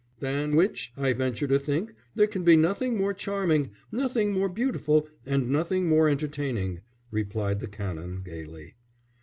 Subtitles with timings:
[0.19, 5.07] "Than which, I venture to think, there can be nothing more charming, nothing more beautiful,
[5.27, 6.81] and nothing more entertaining,"
[7.11, 8.73] replied the Canon, gaily.